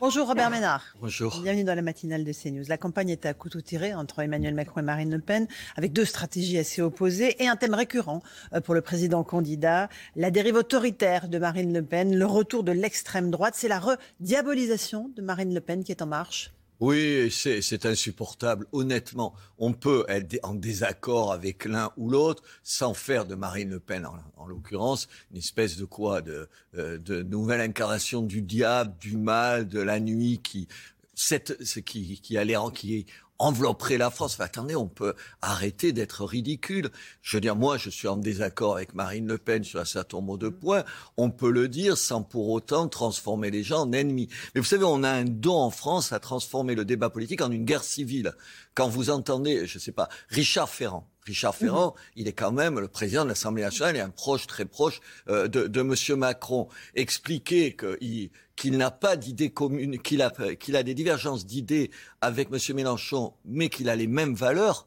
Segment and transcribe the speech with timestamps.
[0.00, 0.82] Bonjour Robert Ménard.
[0.98, 1.42] Bonjour.
[1.42, 2.64] Bienvenue dans la matinale de CNews.
[2.68, 6.06] La campagne est à couteau tiré entre Emmanuel Macron et Marine Le Pen, avec deux
[6.06, 8.22] stratégies assez opposées et un thème récurrent
[8.54, 12.72] euh, pour le président candidat, la dérive autoritaire de Marine Le Pen, le retour de
[12.72, 16.50] l'extrême droite, c'est la rediabolisation de Marine Le Pen qui est en marche.
[16.80, 18.66] Oui, c'est insupportable.
[18.72, 23.80] Honnêtement, on peut être en désaccord avec l'un ou l'autre sans faire de Marine Le
[23.80, 24.06] Pen,
[24.36, 26.48] en, l'occurrence, une espèce de quoi, de,
[26.78, 30.68] euh, de nouvelle incarnation du diable, du mal, de la nuit qui,
[31.14, 33.04] cette, qui, qui a l'air, qui
[33.40, 34.38] envelopperait la France.
[34.38, 36.90] attendez, on peut arrêter d'être ridicule.
[37.22, 40.18] Je veux dire, moi, je suis en désaccord avec Marine Le Pen sur un certain
[40.18, 40.84] nombre de points.
[41.16, 44.28] On peut le dire sans pour autant transformer les gens en ennemis.
[44.54, 47.50] Mais vous savez, on a un don en France à transformer le débat politique en
[47.50, 48.34] une guerre civile.
[48.74, 52.78] Quand vous entendez, je ne sais pas, Richard Ferrand, Richard Ferrand, il est quand même
[52.78, 56.18] le président de l'Assemblée nationale et un proche, très proche euh, de, de M.
[56.18, 56.68] Macron.
[56.94, 61.90] Expliquer qu'il qu'il n'a pas d'idées communes, qu'il a, qu'il a des divergences d'idées
[62.20, 62.58] avec M.
[62.76, 64.86] Mélenchon, mais qu'il a les mêmes valeurs,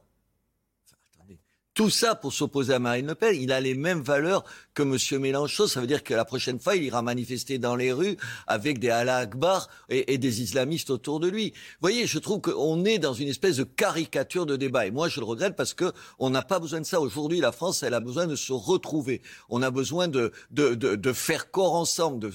[1.73, 3.35] tout ça pour s'opposer à Marine Le Pen.
[3.39, 4.43] Il a les mêmes valeurs
[4.73, 5.21] que M.
[5.21, 5.67] Mélenchon.
[5.67, 8.89] Ça veut dire que la prochaine fois, il ira manifester dans les rues avec des
[8.89, 11.49] Allah Akbar et, des islamistes autour de lui.
[11.49, 14.85] Vous voyez, je trouve qu'on est dans une espèce de caricature de débat.
[14.85, 17.01] Et moi, je le regrette parce que on n'a pas besoin de ça.
[17.01, 19.21] Aujourd'hui, la France, elle a besoin de se retrouver.
[19.49, 22.29] On a besoin de, de, de, de faire corps ensemble,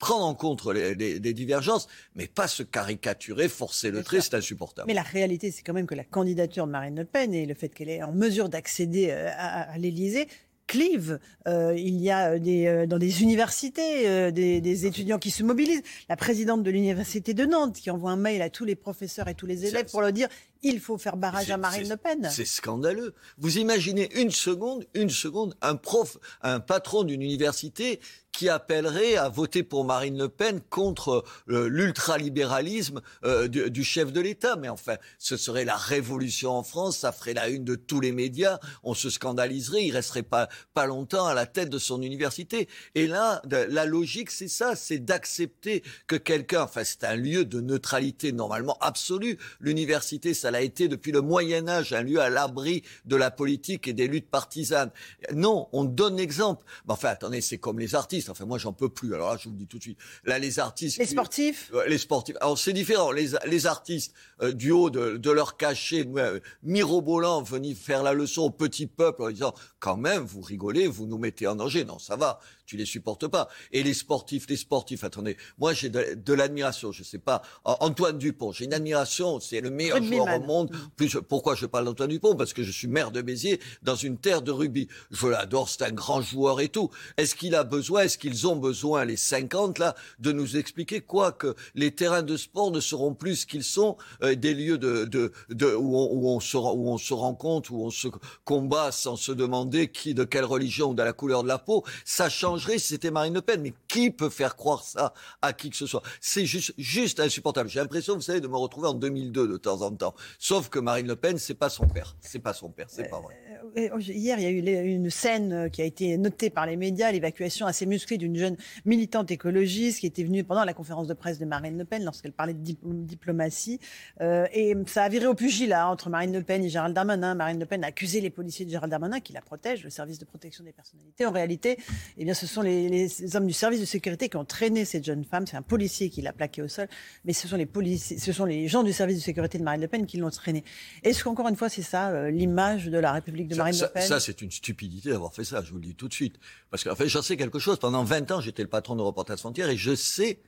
[0.00, 4.88] prendre en compte les, divergences, mais pas se caricaturer, forcer le trait, c'est insupportable.
[4.88, 7.54] Mais la réalité, c'est quand même que la candidature de Marine Le Pen et le
[7.54, 10.26] fait qu'elle est en mesure d'accéder euh, à, à l'Élysée
[10.66, 11.18] clive.
[11.48, 15.82] Euh, il y a des, euh, dans des universités des, étudiants qui se mobilisent.
[16.08, 19.34] La présidente de l'université de Nantes qui envoie un mail à tous les professeurs et
[19.34, 20.28] tous les élèves pour leur dire
[20.62, 22.28] il faut faire barrage à Marine Le Pen.
[22.30, 23.14] C'est scandaleux.
[23.38, 27.98] Vous imaginez une seconde, une seconde, un prof, un patron d'une université
[28.40, 34.20] qui appellerait à voter pour Marine Le Pen contre euh, l'ultralibéralisme euh, du, chef de
[34.22, 34.56] l'État.
[34.56, 38.12] Mais enfin, ce serait la révolution en France, ça ferait la une de tous les
[38.12, 42.66] médias, on se scandaliserait, il resterait pas, pas longtemps à la tête de son université.
[42.94, 47.60] Et là, la logique, c'est ça, c'est d'accepter que quelqu'un, enfin, c'est un lieu de
[47.60, 49.36] neutralité normalement absolue.
[49.60, 53.86] L'université, ça l'a été depuis le Moyen Âge, un lieu à l'abri de la politique
[53.86, 54.92] et des luttes partisanes.
[55.34, 56.64] Non, on donne l'exemple.
[56.86, 58.29] Mais enfin, attendez, c'est comme les artistes.
[58.30, 59.14] Enfin, moi, j'en peux plus.
[59.14, 59.98] Alors là, je vous le dis tout de suite.
[60.24, 60.98] Là, les artistes.
[60.98, 61.72] Les sportifs?
[61.86, 62.36] Les sportifs.
[62.40, 63.12] Alors, c'est différent.
[63.12, 68.12] Les, les artistes, euh, du haut de, de leur cachet, euh, mirobolant, venir faire la
[68.12, 71.84] leçon au petit peuple en disant quand même, vous rigolez, vous nous mettez en danger.
[71.84, 72.40] Non, ça va
[72.70, 73.48] tu les supportes pas.
[73.72, 78.52] Et les sportifs, les sportifs, attendez, moi j'ai de, l'admiration, je sais pas, Antoine Dupont,
[78.52, 80.70] j'ai une admiration, c'est le meilleur joueur au monde.
[80.94, 82.36] Plus, pourquoi je parle d'Antoine Dupont?
[82.36, 84.86] Parce que je suis maire de Béziers, dans une terre de rugby.
[85.10, 86.90] Je l'adore, c'est un grand joueur et tout.
[87.16, 91.30] Est-ce qu'il a besoin, est-ce qu'ils ont besoin, les 50 là, de nous expliquer quoi
[91.30, 95.04] Que les terrains de sport ne seront plus ce qu'ils sont, euh, des lieux de,
[95.04, 98.08] de, de où, on, où, on se, où on se rencontre, où on se
[98.44, 101.84] combat sans se demander qui, de quelle religion ou de la couleur de la peau.
[102.04, 103.60] Ça change si c'était Marine Le Pen.
[103.62, 106.02] Mais qui peut faire croire ça à qui que ce soit?
[106.20, 107.68] C'est juste, juste insupportable.
[107.68, 110.16] J'ai l'impression, vous savez, de me retrouver en 2002 de temps en temps.
[110.40, 112.16] Sauf que Marine Le Pen, c'est pas son père.
[112.20, 112.86] C'est pas son père.
[112.88, 113.36] C'est pas vrai.
[113.76, 116.66] Euh, euh, hier, il y a eu une scène euh, qui a été notée par
[116.66, 121.06] les médias, l'évacuation assez musclée d'une jeune militante écologiste qui était venue pendant la conférence
[121.06, 123.80] de presse de Marine Le Pen lorsqu'elle parlait de diplomatie.
[124.20, 127.34] et ça a viré au pugilat entre Marine Le Pen et Gérald Darmanin.
[127.34, 130.18] Marine Le Pen a accusé les policiers de Gérald Darmanin qui la protègent, le service
[130.18, 131.26] de protection des personnalités.
[131.26, 131.78] En réalité,
[132.16, 135.24] eh bien, ce sont les, hommes du service de sécurité qui ont traîné cette jeune
[135.24, 135.46] femme.
[135.46, 136.88] C'est un policier qui l'a plaquée au sol,
[137.24, 139.80] mais ce sont les policiers, ce sont les gens du service de sécurité de Marine
[139.80, 140.64] Le Pen qui l'ont traînée.
[141.02, 144.20] Est-ce qu'encore une fois, c'est ça l'image de la République de Marine Le Pen Ça,
[144.20, 145.62] c'est une stupidité d'avoir fait ça.
[145.62, 146.36] Je vous le dis tout de suite,
[146.70, 147.78] parce qu'en fait, j'en sais quelque chose.
[147.78, 150.40] Pendant 20 ans, j'étais le patron de Reporters Frontières et je sais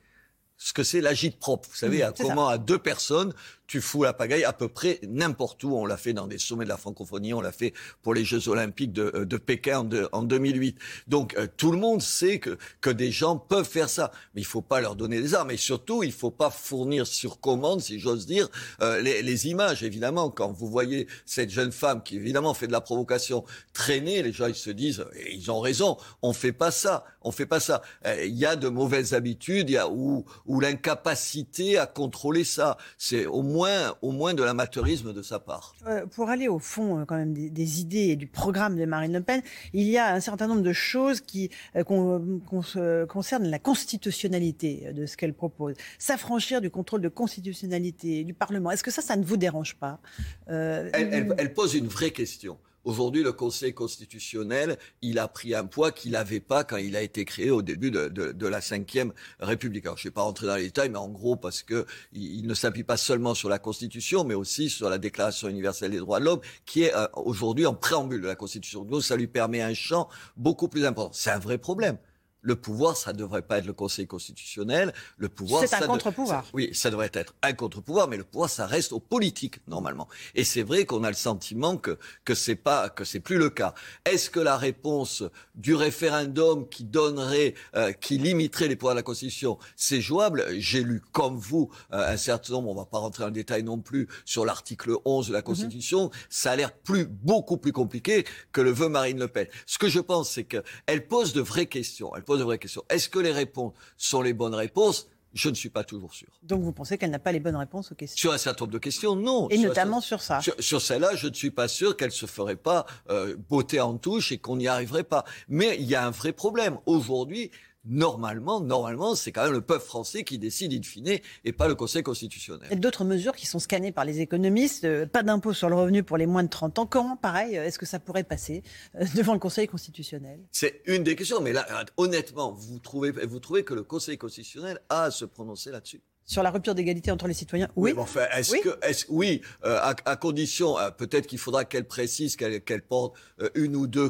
[0.57, 1.67] ce que c'est l'agite propre.
[1.69, 3.33] Vous savez, à comment à deux personnes,
[3.67, 5.75] tu fous la pagaille à peu près n'importe où.
[5.75, 8.49] On l'a fait dans des sommets de la francophonie, on l'a fait pour les Jeux
[8.49, 10.77] olympiques de, euh, de Pékin en, en, 2008.
[11.07, 14.45] Donc euh, tout le monde sait que, que des gens peuvent faire ça, mais il
[14.45, 15.51] faut pas leur donner des armes.
[15.51, 18.49] Et surtout, il faut pas fournir sur commande, si j'ose dire,
[18.81, 19.83] euh, les, les, images.
[19.83, 23.43] Évidemment, quand vous voyez cette jeune femme qui évidemment fait de la provocation
[23.73, 27.31] traîner, les gens ils se disent, et ils ont raison, on fait pas ça, on
[27.31, 27.81] fait pas ça.
[28.05, 32.77] Il y a de mauvaises habitudes, il y a ou, ou l'incapacité à contrôler ça.
[32.97, 33.52] C'est au moins,
[34.01, 35.75] au moins de l'amateurisme de sa part.
[35.87, 38.85] Euh, pour aller au fond euh, quand même des, des, idées et du programme de
[38.85, 39.41] Marine Le Pen,
[39.73, 45.17] il y a un certain nombre de choses qui euh, concernent la constitutionnalité de ce
[45.17, 45.75] qu'elle propose.
[45.97, 48.71] S'affranchir du contrôle de constitutionnalité du Parlement.
[48.71, 49.99] Est-ce que ça, ça ne vous dérange pas?
[50.47, 52.57] Elle, elle, elle pose une vraie question.
[52.83, 57.01] Aujourd'hui, le Conseil constitutionnel, il a pris un poids qu'il n'avait pas quand il a
[57.01, 59.85] été créé au début de, de, de la Ve République.
[59.85, 62.45] Alors, je ne vais pas rentrer dans les détails, mais en gros, parce que il,
[62.45, 66.19] ne s'appuie pas seulement sur la Constitution, mais aussi sur la Déclaration universelle des droits
[66.19, 68.83] de l'homme, qui est euh, aujourd'hui en préambule de la Constitution.
[68.83, 71.13] Donc, ça lui permet un champ beaucoup plus important.
[71.13, 71.97] C'est un vrai problème
[72.43, 74.93] le pouvoir, ça ne devrait pas être le Conseil constitutionnel.
[75.17, 76.45] Le pouvoir, c'est un contre-pouvoir.
[76.53, 80.07] Oui, ça devrait être un contre-pouvoir, mais le pouvoir, ça reste aux politiques normalement.
[80.35, 83.49] Et c'est vrai qu'on a le sentiment que que c'est pas que c'est plus le
[83.49, 83.73] cas.
[84.05, 85.23] Est-ce que la réponse
[85.55, 90.45] du référendum qui donnerait, euh, qui limiterait les pouvoirs de la Constitution, c'est jouable?
[90.57, 92.69] J'ai lu comme vous euh, un certain nombre.
[92.69, 95.45] On va pas rentrer le détail non plus sur l'article 11 de la mhm.
[95.45, 96.11] Constitution.
[96.29, 99.47] Ça a l'air plus beaucoup plus compliqué que le veut Marine Le Pen.
[99.65, 102.13] Ce que je pense, c'est qu'elle pose de vraies questions.
[102.15, 102.83] Elle de vraies questions.
[102.89, 105.09] Est-ce que les réponses sont les bonnes réponses?
[105.33, 106.27] Je ne suis pas toujours sûr.
[106.43, 108.19] Donc vous pensez qu'elle n'a pas les bonnes réponses aux questions?
[108.19, 109.49] Sur un certain nombre de questions, non.
[109.49, 110.39] Et notamment sur ça.
[110.59, 114.31] Sur, celle-là, je ne suis pas sûr qu'elle se ferait pas euh, botter en touche
[114.31, 115.25] et qu'on n'y arriverait pas.
[115.47, 116.77] Mais il y a un vrai problème.
[116.85, 117.49] Aujourd'hui,
[117.85, 121.75] normalement, normalement, c'est quand même le peuple français qui décide in fine et pas le
[121.75, 122.79] Conseil constitutionnel.
[122.79, 126.17] D'autres mesures qui sont scannées par les économistes, euh, pas d'impôt sur le revenu pour
[126.17, 126.85] les moins de 30 ans.
[126.85, 128.63] Comment, pareil, euh, est-ce que ça pourrait passer
[128.95, 130.39] euh, devant le Conseil constitutionnel?
[130.51, 131.65] C'est une des questions, mais là,
[131.97, 136.01] honnêtement, vous trouvez, vous trouvez que le Conseil constitutionnel a à se prononcer là-dessus?
[136.25, 137.91] Sur la rupture d'égalité entre les citoyens Oui.
[137.91, 143.15] oui enfin, est-ce que, est oui, à, condition, peut-être qu'il faudra qu'elle précise qu'elle porte
[143.55, 144.09] une ou deux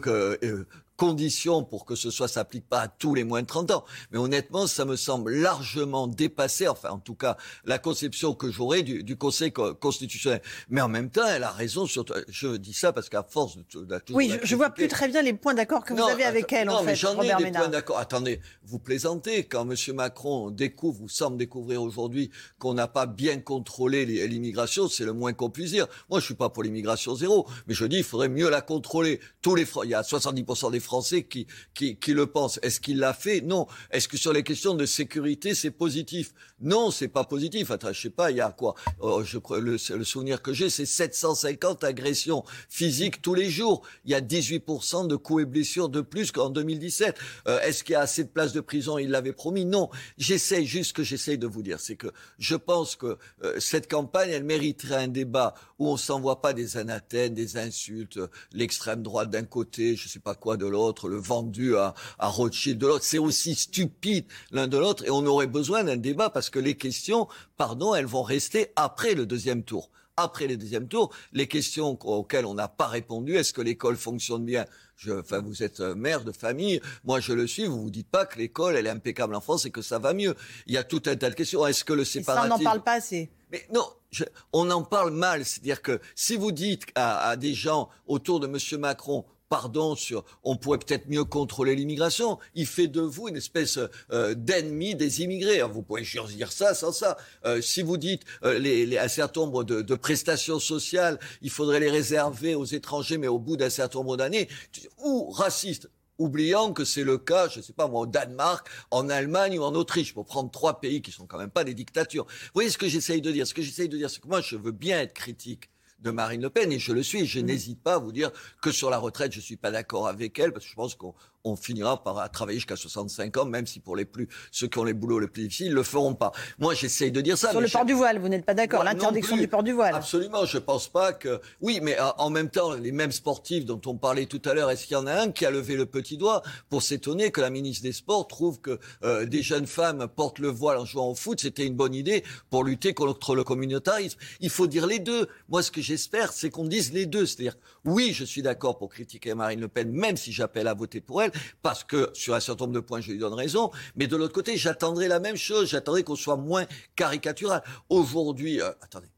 [1.04, 3.84] conditions pour que ce soit s'applique pas à tous les moins de 30 ans.
[4.12, 7.36] Mais honnêtement, ça me semble largement dépassé, enfin en tout cas
[7.66, 10.42] la conception que j'aurais du, du, Conseil constitutionnel.
[10.70, 12.06] Mais en même temps, elle a raison sur.
[12.30, 15.22] Je dis ça parce qu'à force de, de, de Oui, je, vois plus très bien
[15.22, 16.68] les points d'accord que vous avez avec elle.
[16.68, 17.98] Non, en mais j'en ai des points d'accord.
[17.98, 19.76] Attendez, vous plaisantez quand M.
[19.96, 25.34] Macron découvre ou semble découvrir aujourd'hui qu'on n'a pas bien contrôlé l'immigration, c'est le moins
[25.34, 25.88] qu'on puisse dire.
[26.10, 29.20] Moi, je suis pas pour l'immigration zéro, mais je dis il faudrait mieux la contrôler.
[29.42, 32.60] Tous les il y a 70% des Français qui, qui, qui le pensent.
[32.62, 33.42] Est-ce qu'il l'a fait?
[33.42, 33.68] Non.
[33.92, 36.34] Est-ce que sur les questions de sécurité, c'est positif?
[36.64, 37.72] Non, c'est pas positif.
[37.72, 38.76] Attends, je sais pas, il y a quoi?
[39.00, 43.82] Oh, je, le, le souvenir que j'ai, c'est 750 agressions physiques tous les jours.
[44.06, 47.16] Il y a 18% de coups et blessures de plus qu'en 2017.
[47.48, 48.98] Euh, Est-ce qu'il y a assez de places de prison?
[48.98, 49.66] Il l'avait promis.
[49.66, 49.90] Non.
[50.18, 52.08] J'essaye juste ce que j'essaye de vous dire, c'est que
[52.40, 56.78] je pense que euh, cette campagne, elle mériterait un débat où on s'envoie pas des
[56.78, 58.20] anathèmes, des insultes,
[58.54, 62.78] l'extrême droite d'un côté, je sais pas quoi de l'autre, le vendu à, à Rothschild
[62.78, 63.04] de l'autre.
[63.06, 66.76] C'est aussi stupide l'un de l'autre et on aurait besoin d'un débat parce que les
[66.76, 67.28] questions,
[67.58, 69.90] pardon, elles vont rester après le deuxième tour.
[70.16, 74.46] Après le deuxième tour, les questions auxquelles on n'a pas répondu, est-ce que l'école fonctionne
[74.46, 74.66] bien?
[74.96, 78.28] Je, enfin, vous êtes mère de famille, moi je le suis, vous vous dites pas
[78.28, 80.36] que l'école elle est impeccable en France et que ça va mieux.
[80.68, 81.66] Il y a tout un tas de questions.
[81.66, 82.50] Est-ce que le séparatisme...
[82.50, 83.32] ça, on n'en parle pas assez.
[83.52, 85.46] Mais non, je, on en parle mal.
[85.46, 90.26] C'est-à-dire que si vous dites à, à des gens autour de Monsieur Macron, pardon sur
[90.44, 92.40] on pourrait peut-être mieux contrôler l'immigration.
[92.56, 93.78] Il fait de vous une espèce
[94.12, 95.62] euh, d'ennemi des immigrés.
[95.62, 97.18] vous pouvez dire ça sans ça.
[97.46, 101.80] Euh, si vous dites euh, les, un certain nombre de, de, prestations sociales, il faudrait
[101.80, 104.50] les réserver aux étrangers, mais au bout d'un certain nombre d'années,
[104.98, 109.08] ou raciste oubliant que c'est le cas, je ne sais pas moi, au Danemark, en
[109.08, 112.26] Allemagne ou en Autriche, pour prendre trois pays qui sont quand même pas des dictatures.
[112.26, 113.46] Vous voyez ce que j'essaye de dire?
[113.46, 115.70] Ce que j'essaye de dire, c'est que moi, je veux bien être critique
[116.04, 117.26] de Marine Le Pen, et je le suis.
[117.26, 117.44] Je mmh.
[117.44, 118.32] n'hésite pas à vous dire
[118.62, 121.14] que sur la retraite, je suis pas d'accord avec elle, parce que je pense qu'on
[121.44, 124.84] on finira par travailler jusqu'à 65 ans, même si pour les plus ceux qui ont
[124.84, 126.32] les boulots les plus difficiles le feront pas.
[126.60, 127.52] Moi, j'essaye de dire ça.
[127.52, 129.96] Sur le port du voile, vous n'êtes pas d'accord L'interdiction du port du voile.
[129.96, 131.42] Absolument, je pense pas que.
[131.62, 134.72] Oui, mais euh, en même temps, les mêmes sportifs dont on parlait tout à l'heure,
[134.72, 137.42] est-ce qu'il y en a un qui a levé le petit doigt pour s'étonner que
[137.42, 141.10] la ministre des Sports trouve que euh, des jeunes femmes portent le voile en jouant
[141.10, 144.18] au foot, c'était une bonne idée pour lutter contre le communautarisme.
[144.40, 145.28] Il faut dire les deux.
[145.50, 147.26] Moi, ce que j'espère, c'est qu'on dise les deux.
[147.26, 151.02] C'est-à-dire, oui, je suis d'accord pour critiquer Marine Le Pen, même si j'appelle à voter
[151.02, 153.72] pour elle parce que sur un certain nombre de points, je lui donne raison.
[153.96, 155.70] Mais de l'autre côté, j'attendrai la même chose.
[155.70, 157.64] J'attendrai qu'on soit moins caricatural.
[157.90, 159.10] Aujourd'hui, euh, attendez,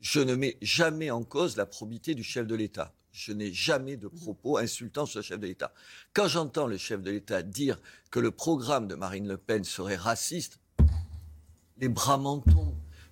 [0.00, 2.94] je ne mets jamais en cause la probité du chef de l'État.
[3.10, 5.72] Je n'ai jamais de propos insultants sur le chef de l'État.
[6.12, 9.96] Quand j'entends le chef de l'État dire que le programme de Marine Le Pen serait
[9.96, 10.60] raciste,
[11.78, 12.42] les bras m'en.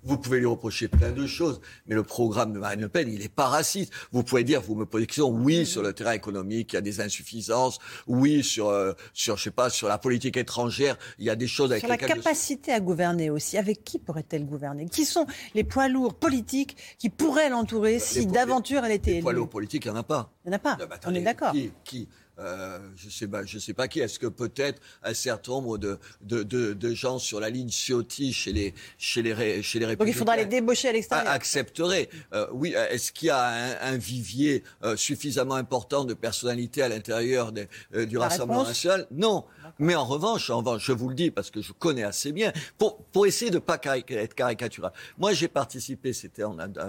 [0.07, 3.19] Vous pouvez lui reprocher plein de choses, mais le programme de Marine Le Pen, il
[3.19, 3.91] n'est pas raciste.
[4.13, 6.81] Vous pouvez dire, vous me posez question, oui, sur le terrain économique, il y a
[6.81, 11.29] des insuffisances, oui, sur, euh, sur je sais pas, sur la politique étrangère, il y
[11.29, 14.87] a des choses avec Sur la capacité à gouverner aussi, avec qui pourrait-elle gouverner?
[14.87, 19.23] Qui sont les poids lourds politiques qui pourraient l'entourer si d'aventure elle était élue Les
[19.23, 20.31] poids lourds politiques, il n'y en a pas.
[20.45, 21.53] Il n'y en a pas, on est d'accord.
[21.83, 22.07] qui
[22.39, 23.99] euh, je sais pas, je sais pas qui.
[23.99, 28.33] Est-ce que peut-être un certain nombre de, de, de, de, gens sur la ligne Ciotti
[28.33, 31.31] chez les chez les chez les républicains Donc il faudra les débaucher à l'extérieur.
[31.31, 32.09] Accepterait.
[32.33, 32.73] Euh, oui.
[32.73, 37.51] Est-ce qu'il y a un, un vivier euh, suffisamment important de personnalités à l'intérieur
[37.95, 39.07] euh, du Rassemblement national?
[39.11, 39.45] Non.
[39.79, 42.51] Mais en revanche, en revanche, je vous le dis parce que je connais assez bien,
[42.77, 44.91] pour, pour essayer de pas être caricatural.
[45.17, 46.43] Moi, j'ai participé, c'était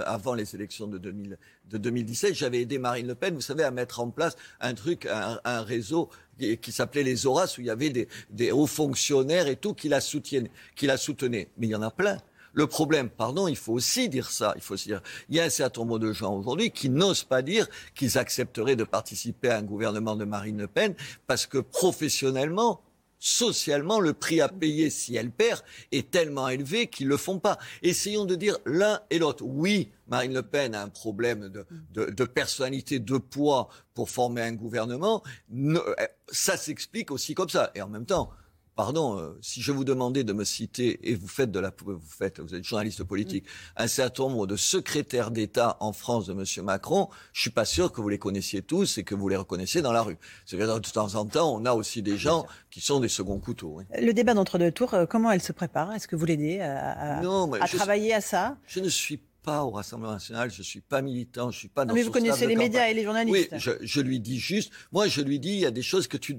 [0.07, 3.71] avant les élections de, 2000, de 2017, j'avais aidé Marine Le Pen, vous savez, à
[3.71, 6.09] mettre en place un truc, un, réseau
[6.39, 9.89] qui s'appelait les Horaces, où il y avait des, des hauts fonctionnaires et tout qui
[9.89, 10.51] la soutenaient.
[10.77, 11.49] Qui la soutenaient.
[11.59, 12.19] Mais il y en a plein.
[12.53, 14.53] Le problème, pardon, il faut aussi dire ça.
[14.57, 17.25] Il faut aussi dire, il y a un certain nombre de gens aujourd'hui qui n'osent
[17.25, 20.95] pas dire qu'ils accepteraient de participer à un gouvernement de Marine Le Pen
[21.27, 22.83] parce que professionnellement,
[23.19, 25.63] socialement, le prix à payer si elle perd
[25.93, 27.59] est tellement élevé qu'ils le font pas.
[27.83, 29.45] Essayons de dire l'un et l'autre.
[29.45, 31.51] Oui, Marine Le Pen a un problème
[31.93, 35.23] de, personnalité, de poids pour former un gouvernement.
[36.31, 37.71] Ça s'explique aussi comme ça.
[37.75, 38.31] Et en même temps,
[38.79, 42.01] pardon, euh, si je vous demandais de me citer, et vous faites de la, vous
[42.01, 43.45] faites, vous êtes journaliste politique,
[43.77, 46.65] un certain nombre de secrétaires d'État en France de M.
[46.65, 49.83] Macron, je suis pas sûr que vous les connaissiez tous et que vous les reconnaissiez
[49.83, 50.17] dans la rue.
[50.47, 53.81] C'est de temps en temps, on a aussi des gens qui sont des seconds couteaux.
[54.01, 55.93] Le débat d'entre-deux tours, euh, comment elle se prépare?
[55.93, 58.59] Est-ce que vous l'aidez à, à, travailler à ça?
[58.69, 61.95] Je ne suis pas au Rassemblement national, je suis pas militant, je suis pas dans
[61.95, 63.49] Mais vous connaissez les médias et les journalistes.
[63.51, 66.07] Oui, je, je, lui dis juste, moi je lui dis, il y a des choses
[66.07, 66.39] que tu,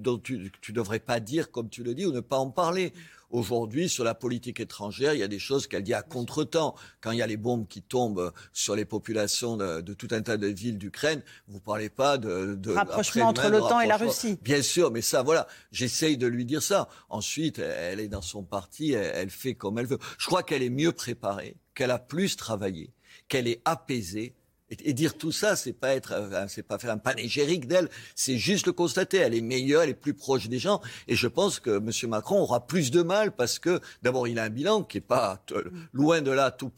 [0.62, 2.94] tu devrais pas dire comme tu le dis ou ne pas en parler.
[3.32, 6.76] Aujourd'hui, sur la politique étrangère, il y a des choses qu'elle dit à contretemps.
[7.00, 10.22] Quand il y a les bombes qui tombent sur les populations de, de tout un
[10.24, 14.40] tas de villes d'Ukraine, vous parlez pas de, de rapprochement entre l'OTAN et la Russie.
[14.42, 16.90] Bien sûr, mais ça, voilà, j'essaye de lui dire ça.
[17.10, 20.00] Ensuite, elle est dans son parti, elle, elle fait comme elle veut.
[20.18, 22.94] Je crois qu'elle est mieux préparée, qu'elle a plus travaillé
[23.30, 24.34] qu'elle est apaisée.
[24.72, 28.38] Et, dire tout ça, c'est pas être, euh, c'est pas faire un panégyrique d'elle, c'est
[28.38, 29.18] juste le constater.
[29.18, 30.80] Elle est meilleure, elle est plus proche des gens.
[31.08, 32.10] Et je pense que M.
[32.10, 35.44] Macron aura plus de mal parce que, d'abord, il a un bilan qui est pas
[35.92, 36.72] loin de là tout,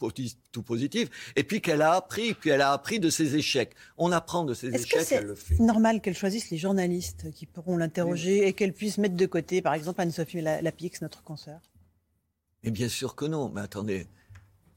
[0.52, 1.10] tout positif.
[1.36, 3.74] Et puis qu'elle a appris, puis elle a appris de ses échecs.
[3.98, 5.56] On apprend de ses échecs, elle le fait.
[5.56, 9.60] C'est normal qu'elle choisisse les journalistes qui pourront l'interroger et qu'elle puisse mettre de côté,
[9.60, 11.60] par exemple, Anne-Sophie Lapix, notre consoeur?
[12.64, 13.50] Mais bien sûr que non.
[13.54, 14.06] Mais attendez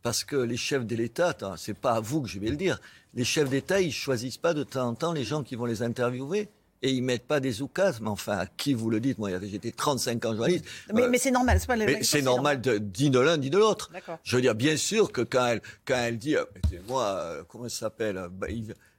[0.05, 2.79] parce que les chefs de l'État, c'est pas à vous que je vais le dire,
[3.15, 5.81] les chefs d'État, ils choisissent pas de temps en temps les gens qui vont les
[5.81, 6.47] interviewer
[6.83, 8.01] et ils mettent pas des oukases.
[8.01, 10.65] Mais enfin, à qui vous le dites Moi, j'étais 35 ans journaliste.
[10.93, 13.57] Mais, euh, mais c'est normal, c'est pas Mais c'est normal dit de l'un, dit de
[13.57, 13.89] l'autre.
[14.23, 16.45] Je veux dire, bien sûr que quand elle, quand elle dit, euh,
[16.87, 18.45] moi, euh, comment ça s'appelle bah,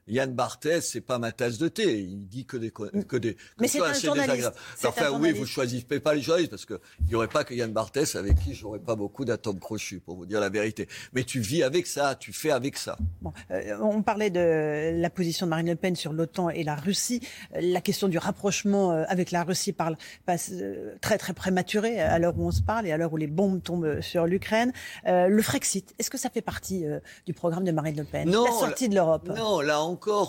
[0.07, 1.99] Yann Barthès, c'est pas ma tasse de thé.
[1.99, 3.37] Il dit que des que des.
[3.59, 4.51] Mais c'est un journaliste.
[4.83, 7.71] Enfin, oui, vous choisissez pas les journalistes parce que il y aurait pas que Yann
[7.71, 10.87] Barthès avec qui j'aurais pas beaucoup d'atomes crochus pour vous dire la vérité.
[11.13, 12.97] Mais tu vis avec ça, tu fais avec ça.
[13.21, 16.75] Bon, euh, on parlait de la position de Marine Le Pen sur l'OTAN et la
[16.75, 17.21] Russie.
[17.59, 22.19] La question du rapprochement euh, avec la Russie parle passe euh, très très prématuré à
[22.19, 24.71] l'heure où on se parle et à l'heure où les bombes tombent sur l'Ukraine.
[25.05, 26.85] le Frexit, est-ce que ça fait partie
[27.25, 28.29] du programme de Marine Le Pen?
[28.29, 29.29] Non, la sortie de l'Europe?
[29.35, 29.81] Non, là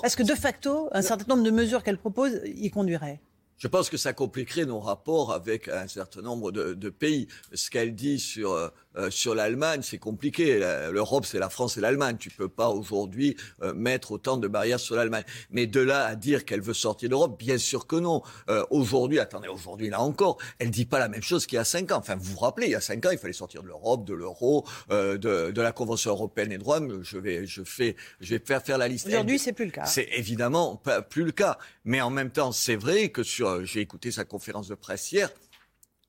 [0.05, 3.21] est-ce que de facto, un certain nombre de mesures qu'elle propose y conduiraient
[3.59, 7.27] je pense que ça compliquerait nos rapports avec un certain nombre de, de pays.
[7.53, 8.55] Ce qu'elle dit sur
[8.99, 10.59] euh, euh, sur l'Allemagne, c'est compliqué.
[10.93, 12.17] L'Europe, c'est la France et l'Allemagne.
[12.19, 15.25] Tu peux pas aujourd'hui euh, mettre autant de barrières sur l'Allemagne.
[15.51, 18.23] Mais de là à dire qu'elle veut sortir d'Europe, bien sûr que non.
[18.49, 21.65] Euh, aujourd'hui, attendez, aujourd'hui là encore, elle dit pas la même chose qu'il y a
[21.65, 21.99] cinq ans.
[21.99, 24.15] Enfin, vous vous rappelez, il y a cinq ans, il fallait sortir de l'Europe, de
[24.15, 26.81] l'euro, de, de, la Convention européenne des droits.
[27.03, 29.07] Je vais, je fais, je vais faire faire la liste.
[29.07, 29.85] Aujourd'hui, c'est plus le cas.
[29.85, 31.59] C'est évidemment pas plus le cas.
[31.85, 35.31] Mais en même temps, c'est vrai que sur, j'ai écouté sa conférence de presse hier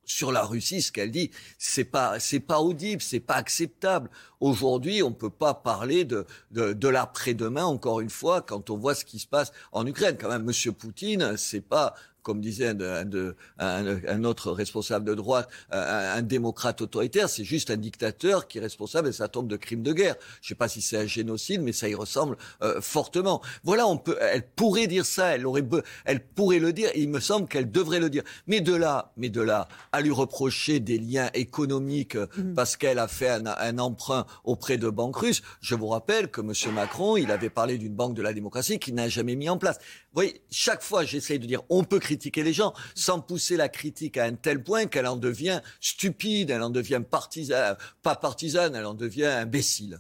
[0.10, 4.10] sur la Russie, ce qu'elle dit, c'est pas pas audible, c'est pas acceptable.
[4.40, 8.96] Aujourd'hui, on peut pas parler de de, de l'après-demain encore une fois quand on voit
[8.96, 10.18] ce qui se passe en Ukraine.
[10.20, 11.94] Quand même, Monsieur Poutine, c'est pas
[12.30, 18.48] comme disait un, un, autre responsable de droite, un, démocrate autoritaire, c'est juste un dictateur
[18.48, 20.14] qui est responsable et ça tombe de crimes de guerre.
[20.42, 23.42] Je ne sais pas si c'est un génocide, mais ça y ressemble euh, fortement.
[23.64, 25.68] Voilà, on peut, elle pourrait dire ça, elle aurait,
[26.06, 26.92] elle pourrait le dire.
[26.94, 28.22] Et il me semble qu'elle devrait le dire.
[28.46, 32.54] Mais de là, mais de là, à lui reprocher des liens économiques euh, mmh.
[32.54, 35.42] parce qu'elle a fait un, un emprunt auprès de banques russes.
[35.62, 36.54] Je vous rappelle que M.
[36.76, 39.80] Macron, il avait parlé d'une banque de la démocratie qu'il n'a jamais mis en place.
[40.12, 43.70] Vous voyez, chaque fois, j'essaye de dire, on peut critiquer les gens sans pousser la
[43.70, 48.76] critique à un tel point qu'elle en devient stupide, elle en devient partisane, pas partisane,
[48.76, 50.00] elle en devient imbécile.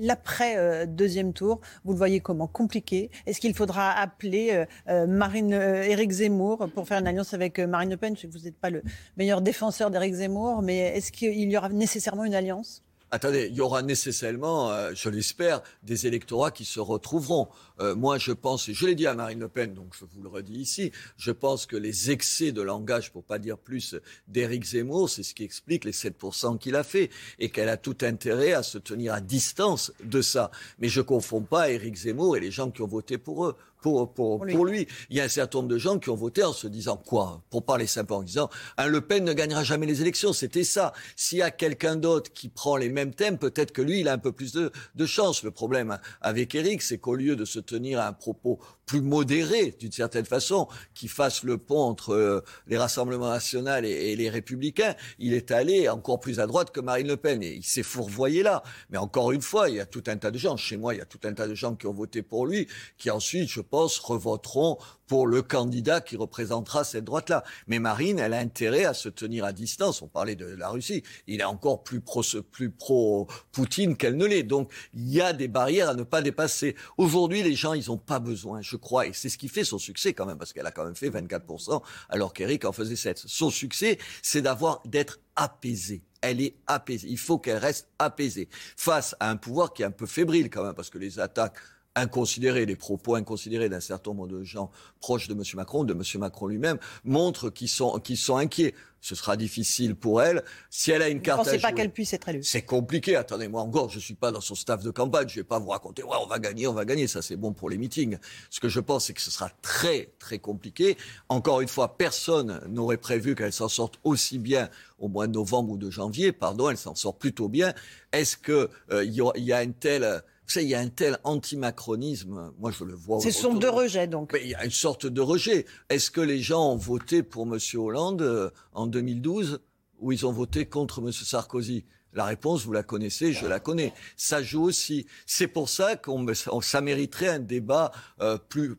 [0.00, 3.10] L'après euh, deuxième tour, vous le voyez comment compliqué.
[3.26, 7.90] Est-ce qu'il faudra appeler euh, euh, Marine, Éric Zemmour pour faire une alliance avec Marine
[7.90, 8.82] Le Pen Je sais que vous n'êtes pas le
[9.16, 12.82] meilleur défenseur d'Éric Zemmour, mais est-ce qu'il y aura nécessairement une alliance?
[13.12, 17.48] Attendez, il y aura nécessairement, euh, je l'espère, des électorats qui se retrouveront.
[17.80, 20.22] Euh, moi, je pense, et je l'ai dit à Marine Le Pen, donc je vous
[20.22, 23.96] le redis ici, je pense que les excès de langage, pour pas dire plus,
[24.28, 27.96] d'Éric Zemmour, c'est ce qui explique les 7% qu'il a fait, et qu'elle a tout
[28.02, 30.52] intérêt à se tenir à distance de ça.
[30.78, 34.12] Mais je confonds pas Éric Zemmour et les gens qui ont voté pour eux pour,
[34.12, 34.86] pour, pour, lui.
[35.10, 37.42] Il y a un certain nombre de gens qui ont voté en se disant quoi?
[37.50, 40.32] Pour parler simplement en disant un Le Pen ne gagnera jamais les élections.
[40.32, 40.92] C'était ça.
[41.16, 44.12] S'il y a quelqu'un d'autre qui prend les mêmes thèmes, peut-être que lui, il a
[44.12, 45.42] un peu plus de, de chance.
[45.42, 49.76] Le problème avec Eric, c'est qu'au lieu de se tenir à un propos plus modéré,
[49.78, 54.28] d'une certaine façon, qui fasse le pont entre euh, les rassemblements nationaux et, et, les
[54.28, 57.40] républicains, il est allé encore plus à droite que Marine Le Pen.
[57.42, 58.64] Et il s'est fourvoyé là.
[58.90, 60.56] Mais encore une fois, il y a tout un tas de gens.
[60.56, 62.66] Chez moi, il y a tout un tas de gens qui ont voté pour lui,
[62.98, 67.42] qui ensuite, je revoteront pour le candidat qui représentera cette droite-là.
[67.66, 70.02] Mais Marine, elle a intérêt à se tenir à distance.
[70.02, 71.02] On parlait de la Russie.
[71.26, 72.22] Il est encore plus pro,
[72.52, 74.44] plus pro Poutine qu'elle ne l'est.
[74.44, 76.76] Donc, il y a des barrières à ne pas dépasser.
[76.96, 79.78] Aujourd'hui, les gens, ils n'ont pas besoin, je crois, et c'est ce qui fait son
[79.78, 83.22] succès quand même, parce qu'elle a quand même fait 24%, alors qu'Eric en faisait 7.
[83.26, 87.08] Son succès, c'est d'avoir, d'être apaisée elle est apaisée.
[87.08, 90.62] Il faut qu'elle reste apaisée face à un pouvoir qui est un peu fébrile quand
[90.62, 91.56] même, parce que les attaques
[91.96, 94.70] inconsidérés, les propos inconsidérés d'un certain nombre de gens
[95.00, 95.42] proches de M.
[95.54, 96.02] Macron, de M.
[96.20, 98.74] Macron lui-même, montrent qu'ils sont, qu'ils sont inquiets.
[99.02, 100.44] Ce sera difficile pour elle.
[100.68, 102.42] Si elle a une carte Vous ne pensez pas qu'elle puisse être élue?
[102.42, 103.16] C'est compliqué.
[103.16, 105.26] Attendez, moi encore, je suis pas dans son staff de campagne.
[105.26, 107.06] Je vais pas vous raconter, ouais, on va gagner, on va gagner.
[107.06, 108.18] Ça, c'est bon pour les meetings.
[108.50, 110.98] Ce que je pense, c'est que ce sera très, très compliqué.
[111.30, 114.68] Encore une fois, personne n'aurait prévu qu'elle s'en sorte aussi bien
[114.98, 116.32] au mois de novembre ou de janvier.
[116.32, 117.72] Pardon, elle s'en sort plutôt bien.
[118.12, 120.22] Est-ce que euh, il y, a une telle
[120.56, 123.20] il y a un tel antimacronisme, moi je le vois.
[123.20, 124.32] C'est son de rejet donc.
[124.32, 125.66] Mais il y a une sorte de rejet.
[125.88, 127.58] Est-ce que les gens ont voté pour M.
[127.74, 129.60] Hollande euh, en 2012
[130.00, 131.12] ou ils ont voté contre M.
[131.12, 131.84] Sarkozy?
[132.12, 133.92] La réponse, vous la connaissez, je la connais.
[134.16, 135.06] Ça joue aussi.
[135.26, 136.26] C'est pour ça qu'on
[136.60, 138.76] ça mériterait un débat euh, plus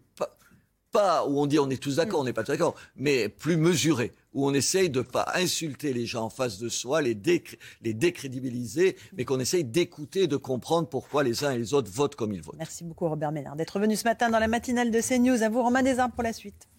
[0.91, 3.57] pas où on dit on est tous d'accord, on n'est pas tous d'accord, mais plus
[3.57, 8.95] mesuré, où on essaye de pas insulter les gens en face de soi, les, décrédibiliser,
[9.17, 12.41] mais qu'on essaye d'écouter, de comprendre pourquoi les uns et les autres votent comme ils
[12.41, 12.57] votent.
[12.57, 15.43] Merci beaucoup Robert Ménard d'être venu ce matin dans la matinale de CNews.
[15.43, 16.70] À vous Romain Desarmes pour la suite.